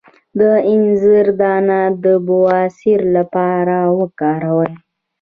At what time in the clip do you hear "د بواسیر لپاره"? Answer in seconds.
2.03-3.77